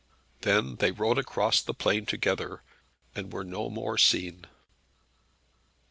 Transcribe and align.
Then 0.41 0.77
they 0.77 0.89
rode 0.89 1.19
across 1.19 1.61
the 1.61 1.75
plain 1.75 2.07
together, 2.07 2.63
and 3.13 3.31
were 3.31 3.43
no 3.43 3.69
more 3.69 3.99
seen. 3.99 4.47